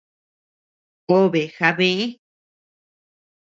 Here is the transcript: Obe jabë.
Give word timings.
Obe 1.17 1.43
jabë. 1.59 1.93